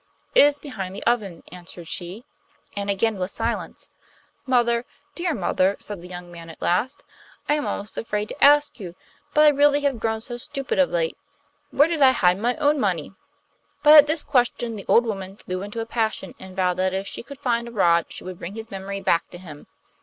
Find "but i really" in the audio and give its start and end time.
9.35-9.81